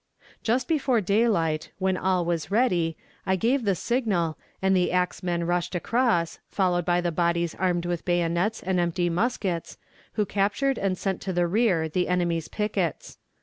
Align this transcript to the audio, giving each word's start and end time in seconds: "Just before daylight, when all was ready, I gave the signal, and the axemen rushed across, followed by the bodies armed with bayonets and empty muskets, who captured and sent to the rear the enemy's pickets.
"Just 0.41 0.67
before 0.67 0.99
daylight, 0.99 1.69
when 1.77 1.95
all 1.95 2.25
was 2.25 2.49
ready, 2.49 2.97
I 3.27 3.35
gave 3.35 3.65
the 3.65 3.75
signal, 3.75 4.35
and 4.59 4.75
the 4.75 4.91
axemen 4.91 5.43
rushed 5.45 5.75
across, 5.75 6.39
followed 6.49 6.85
by 6.85 7.01
the 7.01 7.11
bodies 7.11 7.53
armed 7.53 7.85
with 7.85 8.03
bayonets 8.03 8.63
and 8.63 8.79
empty 8.79 9.11
muskets, 9.11 9.77
who 10.13 10.25
captured 10.25 10.79
and 10.79 10.97
sent 10.97 11.21
to 11.21 11.33
the 11.33 11.45
rear 11.45 11.87
the 11.87 12.07
enemy's 12.07 12.47
pickets. 12.47 13.19